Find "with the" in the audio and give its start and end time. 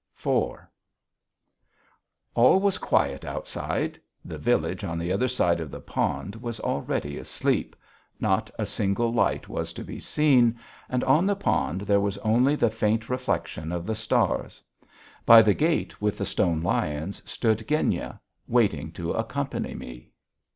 16.01-16.25